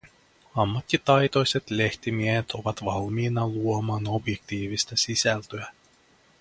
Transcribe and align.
Ammattitaitoiset 0.55 1.69
lehtimiehet 1.71 2.51
ovat 2.51 2.85
valmiina 2.85 3.47
luomaan 3.47 4.07
objektiivista 4.07 4.95
sisältöä. 4.95 5.67